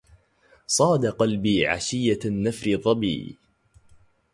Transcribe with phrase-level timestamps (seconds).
[0.67, 3.37] صاد قلبي عشية النفر ظبي